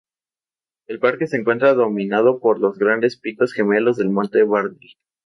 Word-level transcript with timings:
El 0.87 0.97
parque 0.97 1.27
se 1.27 1.37
encuentra 1.37 1.75
dominado 1.75 2.39
por 2.39 2.59
los 2.59 2.79
grandes 2.79 3.17
picos 3.19 3.53
gemelos 3.53 3.97
del 3.97 4.09
Monte 4.09 4.41
Barney. 4.41 4.95